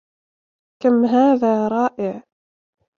كم 0.83 1.05
هذا 1.05 1.67
رائع. 1.67 2.23